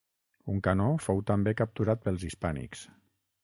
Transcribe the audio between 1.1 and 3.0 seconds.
també capturat pels hispànics.